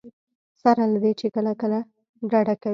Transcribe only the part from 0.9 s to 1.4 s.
له دې چې